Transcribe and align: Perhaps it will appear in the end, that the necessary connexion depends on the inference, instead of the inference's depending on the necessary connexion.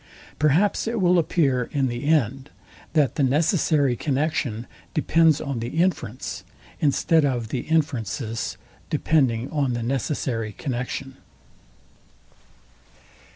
Perhaps 0.39 0.87
it 0.87 0.99
will 0.99 1.19
appear 1.19 1.69
in 1.71 1.85
the 1.85 2.05
end, 2.07 2.49
that 2.93 3.17
the 3.17 3.23
necessary 3.23 3.95
connexion 3.95 4.65
depends 4.95 5.39
on 5.39 5.59
the 5.59 5.67
inference, 5.79 6.43
instead 6.79 7.23
of 7.23 7.49
the 7.49 7.59
inference's 7.59 8.57
depending 8.89 9.47
on 9.51 9.73
the 9.73 9.83
necessary 9.83 10.53
connexion. 10.53 11.17